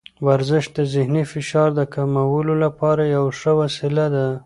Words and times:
ورزش 0.27 0.65
د 0.77 0.79
ذهني 0.93 1.23
فشار 1.31 1.69
د 1.75 1.81
کمولو 1.93 2.53
لپاره 2.63 3.03
یوه 3.15 3.31
ښه 3.39 3.51
وسیله 3.61 4.05
ده. 4.15 4.27